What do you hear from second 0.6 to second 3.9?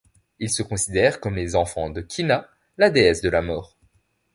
considèrent comme les enfants de Kina, la déesse de la mort.